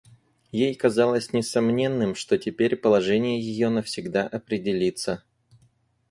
Ей 0.51 0.73
казалось 0.73 1.31
несомненным, 1.31 2.15
что 2.15 2.39
теперь 2.39 2.75
положение 2.75 3.39
ее 3.39 3.69
навсегда 3.69 4.25
определится. 4.27 5.23